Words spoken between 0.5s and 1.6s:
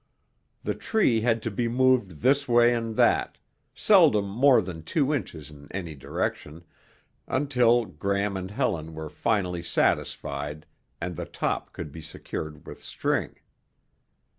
The tree had to